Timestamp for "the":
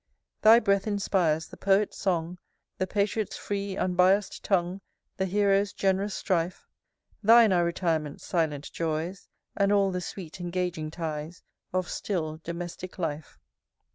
1.47-1.57, 2.79-2.87, 5.17-5.27, 9.91-10.01